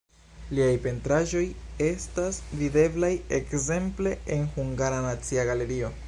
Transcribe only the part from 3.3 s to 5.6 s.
ekzemple en Hungara Nacia